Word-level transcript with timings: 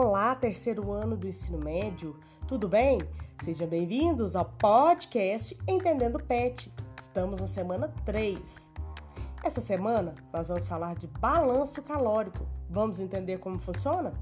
Olá, 0.00 0.32
terceiro 0.32 0.92
ano 0.92 1.16
do 1.16 1.26
ensino 1.26 1.58
médio, 1.58 2.14
tudo 2.46 2.68
bem? 2.68 3.00
Sejam 3.42 3.66
bem-vindos 3.66 4.36
ao 4.36 4.44
podcast 4.44 5.58
Entendendo 5.66 6.22
Pet. 6.22 6.72
Estamos 6.96 7.40
na 7.40 7.48
semana 7.48 7.92
3. 8.04 8.70
Essa 9.42 9.60
semana 9.60 10.14
nós 10.32 10.46
vamos 10.46 10.68
falar 10.68 10.94
de 10.94 11.08
balanço 11.08 11.82
calórico. 11.82 12.46
Vamos 12.70 13.00
entender 13.00 13.38
como 13.38 13.58
funciona? 13.58 14.12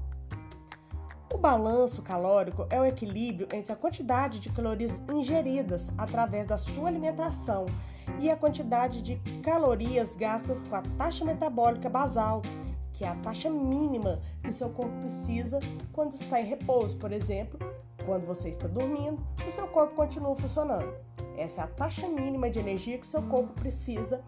O 1.31 1.37
balanço 1.37 2.01
calórico 2.01 2.65
é 2.71 2.81
o 2.81 2.85
equilíbrio 2.85 3.47
entre 3.53 3.71
a 3.71 3.75
quantidade 3.75 4.39
de 4.39 4.51
calorias 4.51 4.99
ingeridas 5.13 5.93
através 5.95 6.47
da 6.47 6.57
sua 6.57 6.87
alimentação 6.87 7.67
e 8.19 8.31
a 8.31 8.35
quantidade 8.35 8.99
de 9.03 9.17
calorias 9.43 10.15
gastas 10.15 10.65
com 10.65 10.75
a 10.75 10.81
taxa 10.97 11.23
metabólica 11.23 11.87
basal 11.87 12.41
que 12.97 13.05
é 13.05 13.09
a 13.09 13.15
taxa 13.15 13.47
mínima 13.47 14.19
que 14.41 14.49
o 14.49 14.53
seu 14.53 14.71
corpo 14.71 14.91
precisa 15.01 15.59
quando 15.93 16.15
está 16.15 16.41
em 16.41 16.45
repouso. 16.45 16.97
Por 16.97 17.11
exemplo, 17.11 17.59
quando 18.03 18.25
você 18.25 18.49
está 18.49 18.67
dormindo, 18.67 19.21
o 19.47 19.51
seu 19.51 19.67
corpo 19.67 19.93
continua 19.95 20.35
funcionando. 20.35 20.91
Essa 21.37 21.61
é 21.61 21.63
a 21.65 21.67
taxa 21.67 22.07
mínima 22.07 22.49
de 22.49 22.57
energia 22.57 22.97
que 22.97 23.05
seu 23.05 23.21
corpo 23.21 23.53
precisa 23.53 24.23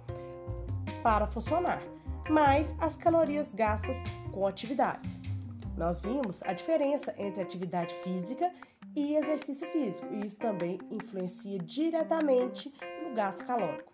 para 1.02 1.26
funcionar, 1.26 1.82
mais 2.30 2.76
as 2.80 2.96
calorias 2.96 3.56
gastas 3.56 3.98
com 4.32 4.46
atividades. 4.46 5.20
Nós 5.76 6.00
vimos 6.00 6.44
a 6.44 6.54
diferença 6.54 7.16
entre 7.18 7.42
atividade 7.42 7.94
física 7.96 8.52
e 8.96 9.16
exercício 9.16 9.68
físico, 9.68 10.06
e 10.14 10.28
isso 10.28 10.38
também 10.38 10.78
influencia 10.92 11.58
diretamente 11.58 12.72
no 13.04 13.16
gasto 13.16 13.44
calórico. 13.46 13.89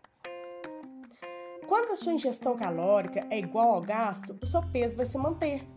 Quando 1.67 1.91
a 1.91 1.95
sua 1.95 2.13
ingestão 2.13 2.55
calórica 2.55 3.25
é 3.29 3.39
igual 3.39 3.73
ao 3.73 3.81
gasto, 3.81 4.37
o 4.41 4.45
seu 4.45 4.61
peso 4.61 4.95
vai 4.95 5.05
se 5.05 5.17
manter, 5.17 5.67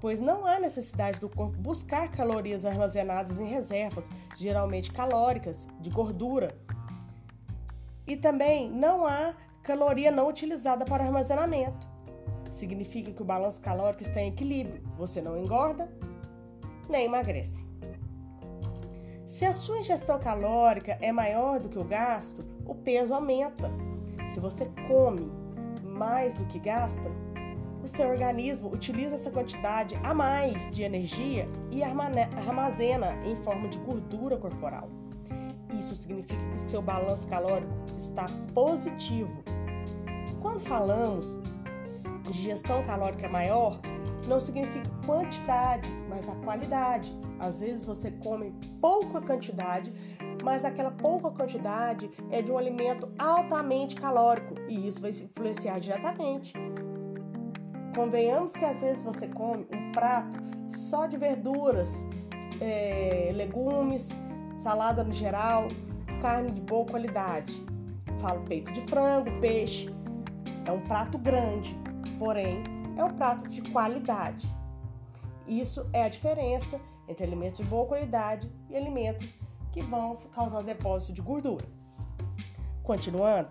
pois 0.00 0.18
não 0.18 0.44
há 0.44 0.58
necessidade 0.58 1.20
do 1.20 1.28
corpo 1.28 1.56
buscar 1.58 2.10
calorias 2.10 2.64
armazenadas 2.64 3.38
em 3.38 3.46
reservas, 3.46 4.08
geralmente 4.36 4.90
calóricas, 4.90 5.68
de 5.80 5.90
gordura. 5.90 6.56
E 8.06 8.16
também 8.16 8.68
não 8.68 9.06
há 9.06 9.34
caloria 9.62 10.10
não 10.10 10.28
utilizada 10.28 10.84
para 10.84 11.04
armazenamento. 11.04 11.86
Significa 12.50 13.12
que 13.12 13.22
o 13.22 13.24
balanço 13.24 13.60
calórico 13.60 14.02
está 14.02 14.20
em 14.20 14.28
equilíbrio. 14.28 14.82
Você 14.96 15.20
não 15.20 15.38
engorda 15.38 15.88
nem 16.88 17.04
emagrece. 17.04 17.64
Se 19.26 19.44
a 19.44 19.52
sua 19.52 19.78
ingestão 19.78 20.18
calórica 20.18 20.98
é 21.00 21.12
maior 21.12 21.60
do 21.60 21.68
que 21.68 21.78
o 21.78 21.84
gasto, 21.84 22.44
o 22.66 22.74
peso 22.74 23.14
aumenta. 23.14 23.70
Se 24.28 24.40
você 24.40 24.70
come 24.86 25.30
mais 25.82 26.34
do 26.34 26.44
que 26.44 26.58
gasta, 26.58 27.10
o 27.82 27.88
seu 27.88 28.08
organismo 28.08 28.72
utiliza 28.72 29.14
essa 29.14 29.30
quantidade 29.30 29.94
a 30.02 30.12
mais 30.12 30.70
de 30.70 30.82
energia 30.82 31.48
e 31.70 31.82
armazena 31.82 33.14
em 33.24 33.34
forma 33.36 33.68
de 33.68 33.78
gordura 33.78 34.36
corporal. 34.36 34.88
Isso 35.78 35.96
significa 35.96 36.44
que 36.50 36.58
seu 36.58 36.82
balanço 36.82 37.26
calórico 37.28 37.72
está 37.96 38.26
positivo. 38.52 39.42
Quando 40.40 40.60
falamos 40.60 41.26
de 42.30 42.42
gestão 42.42 42.84
calórica 42.84 43.28
maior, 43.28 43.80
não 44.26 44.40
significa 44.40 44.88
quantidade, 45.06 45.88
mas 46.18 46.28
a 46.28 46.34
qualidade. 46.44 47.16
Às 47.38 47.60
vezes 47.60 47.84
você 47.84 48.10
come 48.10 48.52
pouca 48.80 49.20
quantidade, 49.20 49.92
mas 50.42 50.64
aquela 50.64 50.90
pouca 50.90 51.30
quantidade 51.30 52.10
é 52.30 52.42
de 52.42 52.50
um 52.50 52.58
alimento 52.58 53.08
altamente 53.18 53.94
calórico 53.96 54.54
e 54.68 54.88
isso 54.88 55.00
vai 55.00 55.10
influenciar 55.10 55.78
diretamente. 55.78 56.54
Convenhamos 57.94 58.52
que 58.52 58.64
às 58.64 58.80
vezes 58.80 59.02
você 59.02 59.28
come 59.28 59.66
um 59.72 59.92
prato 59.92 60.36
só 60.68 61.06
de 61.06 61.16
verduras, 61.16 61.90
é, 62.60 63.30
legumes, 63.34 64.08
salada 64.60 65.02
no 65.04 65.12
geral, 65.12 65.68
carne 66.20 66.50
de 66.50 66.60
boa 66.60 66.84
qualidade. 66.84 67.64
Falo 68.18 68.42
peito 68.42 68.72
de 68.72 68.80
frango, 68.82 69.30
peixe. 69.40 69.88
É 70.66 70.72
um 70.72 70.80
prato 70.80 71.16
grande, 71.16 71.76
porém 72.18 72.62
é 72.96 73.04
um 73.04 73.10
prato 73.10 73.48
de 73.48 73.62
qualidade. 73.62 74.57
Isso 75.48 75.88
é 75.94 76.02
a 76.02 76.08
diferença 76.08 76.78
entre 77.08 77.24
alimentos 77.24 77.58
de 77.58 77.64
boa 77.64 77.86
qualidade 77.86 78.48
e 78.68 78.76
alimentos 78.76 79.34
que 79.72 79.82
vão 79.82 80.16
causar 80.30 80.62
depósito 80.62 81.14
de 81.14 81.22
gordura. 81.22 81.66
Continuando, 82.82 83.48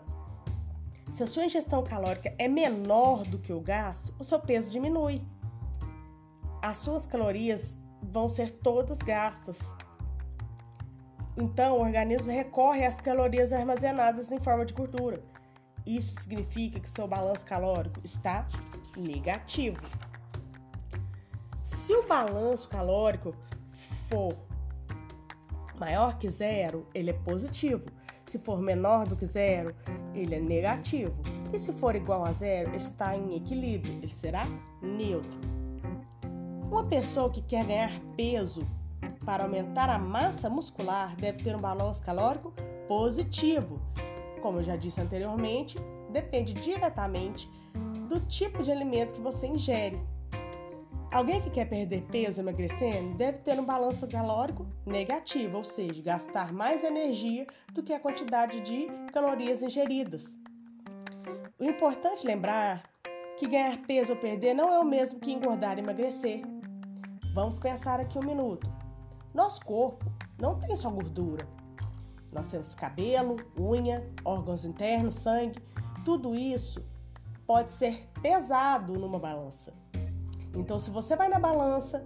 se 1.09 1.23
a 1.23 1.27
sua 1.27 1.45
ingestão 1.45 1.83
calórica 1.83 2.33
é 2.37 2.47
menor 2.47 3.23
do 3.23 3.39
que 3.39 3.51
o 3.51 3.59
gasto, 3.59 4.13
o 4.19 4.23
seu 4.23 4.39
peso 4.39 4.69
diminui. 4.69 5.23
As 6.61 6.77
suas 6.77 7.05
calorias 7.05 7.75
vão 8.01 8.29
ser 8.29 8.51
todas 8.51 8.99
gastas. 8.99 9.59
Então, 11.35 11.77
o 11.77 11.81
organismo 11.81 12.31
recorre 12.31 12.85
às 12.85 12.99
calorias 12.99 13.51
armazenadas 13.51 14.31
em 14.31 14.39
forma 14.39 14.65
de 14.65 14.73
gordura. 14.73 15.23
Isso 15.85 16.19
significa 16.19 16.79
que 16.79 16.89
seu 16.89 17.07
balanço 17.07 17.45
calórico 17.45 17.99
está 18.03 18.47
negativo. 18.95 19.79
Se 21.67 21.93
o 21.93 22.07
balanço 22.07 22.69
calórico 22.69 23.35
for 24.07 24.33
maior 25.77 26.17
que 26.17 26.29
zero, 26.29 26.87
ele 26.93 27.09
é 27.09 27.13
positivo. 27.13 27.83
Se 28.25 28.39
for 28.39 28.61
menor 28.61 29.05
do 29.05 29.17
que 29.17 29.25
zero, 29.25 29.75
ele 30.15 30.35
é 30.35 30.39
negativo. 30.39 31.13
E 31.51 31.59
se 31.59 31.73
for 31.73 31.93
igual 31.93 32.25
a 32.25 32.31
zero, 32.31 32.69
ele 32.69 32.77
está 32.77 33.17
em 33.17 33.35
equilíbrio, 33.35 33.95
ele 33.95 34.13
será 34.13 34.45
neutro. 34.81 35.37
Uma 36.71 36.85
pessoa 36.85 37.29
que 37.29 37.41
quer 37.41 37.65
ganhar 37.65 37.91
peso 38.15 38.61
para 39.25 39.43
aumentar 39.43 39.89
a 39.89 39.99
massa 39.99 40.49
muscular 40.49 41.17
deve 41.17 41.43
ter 41.43 41.53
um 41.53 41.59
balanço 41.59 42.01
calórico 42.01 42.53
positivo. 42.87 43.81
Como 44.41 44.59
eu 44.59 44.63
já 44.63 44.77
disse 44.77 45.01
anteriormente, 45.01 45.77
depende 46.11 46.53
diretamente 46.53 47.51
do 48.07 48.21
tipo 48.21 48.63
de 48.63 48.71
alimento 48.71 49.15
que 49.15 49.21
você 49.21 49.47
ingere. 49.47 49.99
Alguém 51.11 51.41
que 51.41 51.49
quer 51.49 51.65
perder 51.69 52.03
peso 52.11 52.41
emagrecendo 52.41 53.17
deve 53.17 53.39
ter 53.39 53.57
um 53.59 53.65
balanço 53.65 54.07
calórico 54.07 54.67
negativo, 54.85 55.57
ou 55.57 55.63
seja, 55.63 56.01
gastar 56.01 56.51
mais 56.51 56.83
energia 56.83 57.47
do 57.71 57.81
que 57.81 57.93
a 57.93 57.99
quantidade 57.99 58.59
de 58.59 58.87
calorias 59.13 59.63
ingeridas. 59.63 60.35
O 61.57 61.63
importante 61.63 62.27
lembrar 62.27 62.83
que 63.37 63.47
ganhar 63.47 63.77
peso 63.83 64.13
ou 64.13 64.19
perder 64.19 64.53
não 64.53 64.73
é 64.73 64.79
o 64.79 64.85
mesmo 64.85 65.19
que 65.19 65.31
engordar 65.31 65.77
e 65.77 65.81
emagrecer. 65.81 66.41
Vamos 67.33 67.57
pensar 67.57 67.99
aqui 67.99 68.19
um 68.19 68.23
minuto. 68.23 68.69
Nosso 69.33 69.63
corpo 69.63 70.05
não 70.37 70.59
tem 70.59 70.75
só 70.75 70.89
gordura. 70.89 71.47
Nós 72.33 72.47
temos 72.47 72.75
cabelo, 72.75 73.37
unha, 73.57 74.05
órgãos 74.25 74.65
internos, 74.65 75.15
sangue. 75.15 75.59
Tudo 76.03 76.35
isso 76.35 76.83
pode 77.45 77.71
ser 77.71 78.09
pesado 78.21 78.93
numa 78.93 79.17
balança. 79.17 79.73
Então, 80.57 80.79
se 80.79 80.89
você 80.89 81.15
vai 81.15 81.29
na 81.29 81.39
balança, 81.39 82.03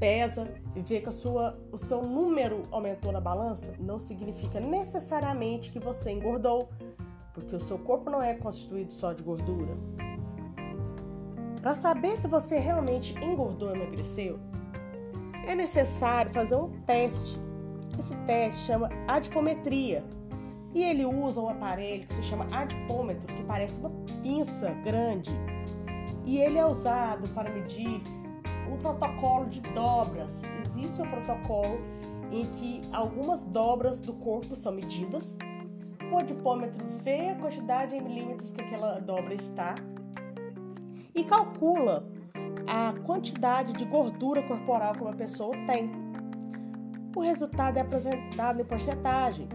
pesa 0.00 0.52
e 0.74 0.80
vê 0.80 1.00
que 1.00 1.10
sua, 1.12 1.56
o 1.70 1.78
seu 1.78 2.02
número 2.02 2.66
aumentou 2.72 3.12
na 3.12 3.20
balança, 3.20 3.72
não 3.78 3.98
significa 3.98 4.58
necessariamente 4.58 5.70
que 5.70 5.78
você 5.78 6.10
engordou, 6.10 6.68
porque 7.32 7.54
o 7.54 7.60
seu 7.60 7.78
corpo 7.78 8.10
não 8.10 8.20
é 8.20 8.34
constituído 8.34 8.92
só 8.92 9.12
de 9.12 9.22
gordura. 9.22 9.76
Para 11.62 11.72
saber 11.74 12.16
se 12.16 12.26
você 12.26 12.58
realmente 12.58 13.14
engordou 13.22 13.68
ou 13.68 13.76
emagreceu, 13.76 14.40
é 15.46 15.54
necessário 15.54 16.32
fazer 16.32 16.56
um 16.56 16.70
teste. 16.82 17.38
Esse 17.96 18.16
teste 18.26 18.62
chama 18.62 18.88
adipometria. 19.06 20.02
E 20.72 20.82
ele 20.82 21.04
usa 21.04 21.40
um 21.40 21.48
aparelho 21.48 22.06
que 22.06 22.14
se 22.14 22.22
chama 22.22 22.46
adipômetro, 22.52 23.26
que 23.26 23.42
parece 23.44 23.78
uma 23.80 23.90
pinça 24.22 24.70
grande 24.84 25.30
e 26.24 26.38
ele 26.38 26.58
é 26.58 26.66
usado 26.66 27.28
para 27.30 27.50
medir 27.50 28.02
um 28.70 28.76
protocolo 28.78 29.46
de 29.46 29.60
dobras. 29.60 30.40
Existe 30.60 31.02
um 31.02 31.10
protocolo 31.10 31.78
em 32.30 32.44
que 32.46 32.80
algumas 32.92 33.42
dobras 33.42 34.00
do 34.00 34.12
corpo 34.14 34.54
são 34.54 34.72
medidas. 34.72 35.36
O 36.12 36.18
adipômetro 36.18 36.84
vê 37.02 37.30
a 37.30 37.34
quantidade 37.36 37.96
em 37.96 38.00
milímetros 38.00 38.52
que 38.52 38.60
aquela 38.60 39.00
dobra 39.00 39.34
está 39.34 39.74
e 41.14 41.24
calcula 41.24 42.06
a 42.66 42.92
quantidade 43.04 43.72
de 43.72 43.84
gordura 43.84 44.42
corporal 44.42 44.92
que 44.92 45.02
uma 45.02 45.14
pessoa 45.14 45.54
tem. 45.66 45.90
O 47.14 47.20
resultado 47.20 47.76
é 47.76 47.80
apresentado 47.80 48.60
em 48.60 48.64
porcentagem. 48.64 49.48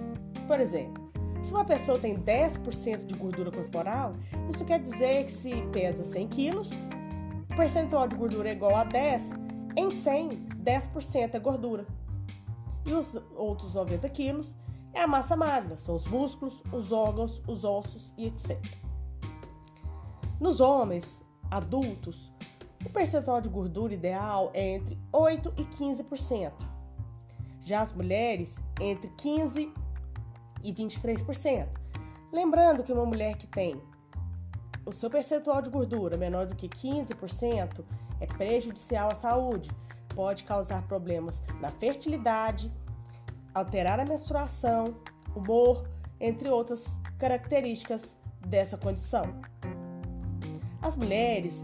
Por 0.48 0.60
exemplo, 0.60 1.05
se 1.46 1.54
uma 1.54 1.64
pessoa 1.64 2.00
tem 2.00 2.18
10% 2.18 3.06
de 3.06 3.14
gordura 3.14 3.52
corporal, 3.52 4.16
isso 4.50 4.66
quer 4.66 4.80
dizer 4.80 5.26
que 5.26 5.32
se 5.32 5.62
pesa 5.72 6.04
100 6.04 6.28
quilos, 6.30 6.72
o 7.52 7.56
percentual 7.56 8.08
de 8.08 8.16
gordura 8.16 8.50
é 8.50 8.54
igual 8.54 8.76
a 8.76 8.84
10, 8.84 9.30
em 9.78 9.96
100, 9.96 10.30
10% 10.64 11.36
é 11.36 11.40
gordura. 11.40 11.86
E 12.84 12.92
os 12.94 13.16
outros 13.36 13.76
90 13.76 14.10
quilos 14.10 14.56
é 14.92 15.02
a 15.02 15.08
massa 15.08 15.36
magra, 15.36 15.78
são 15.78 15.96
os 15.96 16.06
músculos, 16.06 16.64
os 16.72 16.92
órgãos, 16.92 17.40
os 17.48 17.64
ossos 17.64 18.12
e 18.18 18.26
etc. 18.26 18.60
Nos 20.40 20.60
homens 20.60 21.24
adultos, 21.52 22.34
O 22.86 22.90
percentual 22.90 23.42
de 23.42 23.50
gordura 23.50 23.96
ideal 23.96 24.52
é 24.54 24.76
entre 24.76 25.00
8 25.12 25.54
e 25.58 25.64
15%. 25.64 26.52
Já 27.62 27.82
as 27.82 27.92
mulheres, 27.92 28.56
entre 28.80 29.10
15 29.18 29.74
e 30.66 30.74
23%. 30.74 31.68
Lembrando 32.32 32.84
que 32.84 32.92
uma 32.92 33.06
mulher 33.06 33.38
que 33.38 33.48
tem 33.48 33.80
o 34.86 34.92
seu 34.92 35.10
percentual 35.10 35.62
de 35.62 35.70
gordura 35.70 36.18
menor 36.18 36.46
do 36.46 36.56
que 36.56 36.68
15% 36.68 37.84
é 38.20 38.26
prejudicial 38.26 39.12
à 39.12 39.16
saúde, 39.16 39.70
pode 40.14 40.44
causar 40.44 40.84
problemas 40.88 41.42
na 41.60 41.70
fertilidade, 41.70 42.72
alterar 43.54 44.00
a 44.00 44.06
menstruação, 44.06 44.96
humor, 45.36 45.88
entre 46.20 46.50
outras 46.50 46.86
características 47.18 48.16
dessa 48.46 48.78
condição. 48.78 49.24
As 50.82 50.96
mulheres, 50.96 51.64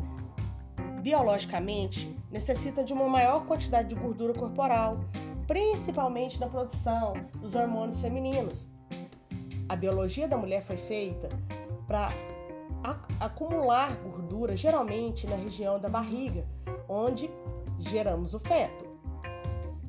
biologicamente, 1.01 2.17
necessitam 2.31 2.83
de 2.83 2.93
uma 2.93 3.07
maior 3.07 3.45
quantidade 3.45 3.89
de 3.89 3.95
gordura 3.95 4.33
corporal, 4.33 4.99
principalmente 5.45 6.39
na 6.39 6.47
produção 6.47 7.13
dos 7.35 7.55
hormônios 7.55 7.99
femininos. 7.99 8.70
A 9.71 9.75
biologia 9.77 10.27
da 10.27 10.35
mulher 10.35 10.61
foi 10.63 10.75
feita 10.75 11.29
para 11.87 12.09
acumular 13.21 13.95
gordura, 14.03 14.53
geralmente 14.53 15.25
na 15.25 15.37
região 15.37 15.79
da 15.79 15.87
barriga, 15.87 16.45
onde 16.89 17.31
geramos 17.79 18.33
o 18.33 18.39
feto. 18.39 18.83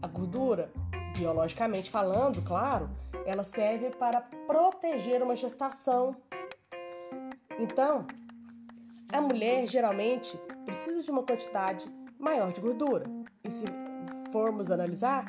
A 0.00 0.06
gordura, 0.06 0.70
biologicamente 1.18 1.90
falando, 1.90 2.40
claro, 2.42 2.88
ela 3.26 3.42
serve 3.42 3.90
para 3.90 4.20
proteger 4.46 5.20
uma 5.20 5.34
gestação. 5.34 6.14
Então, 7.58 8.06
a 9.12 9.20
mulher 9.20 9.66
geralmente 9.66 10.38
precisa 10.64 11.02
de 11.02 11.10
uma 11.10 11.24
quantidade 11.24 11.92
maior 12.20 12.52
de 12.52 12.60
gordura. 12.60 13.04
E 13.42 13.50
se 13.50 13.64
formos 14.30 14.70
analisar, 14.70 15.24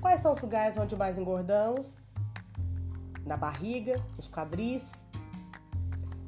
quais 0.00 0.20
são 0.20 0.30
os 0.30 0.40
lugares 0.40 0.78
onde 0.78 0.94
mais 0.94 1.18
engordamos? 1.18 2.03
Na 3.24 3.36
barriga, 3.36 3.96
nos 4.16 4.28
quadris, 4.28 5.06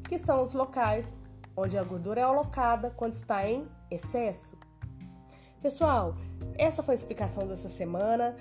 que 0.08 0.18
são 0.18 0.42
os 0.42 0.52
locais 0.52 1.14
onde 1.56 1.78
a 1.78 1.82
gordura 1.82 2.20
é 2.20 2.24
alocada 2.24 2.90
quando 2.90 3.14
está 3.14 3.48
em 3.48 3.66
excesso. 3.90 4.58
Pessoal, 5.62 6.14
essa 6.58 6.82
foi 6.82 6.94
a 6.94 6.98
explicação 6.98 7.46
dessa 7.46 7.68
semana. 7.68 8.36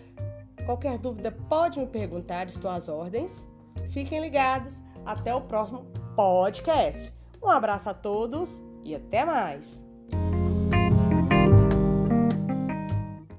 Qualquer 0.65 0.97
dúvida 0.97 1.31
pode 1.31 1.79
me 1.79 1.87
perguntar, 1.87 2.47
estou 2.47 2.69
às 2.69 2.89
ordens. 2.89 3.47
Fiquem 3.89 4.19
ligados, 4.19 4.83
até 5.05 5.33
o 5.33 5.41
próximo 5.41 5.85
podcast. 6.15 7.13
Um 7.41 7.49
abraço 7.49 7.89
a 7.89 7.93
todos 7.93 8.61
e 8.83 8.95
até 8.95 9.23
mais! 9.23 9.84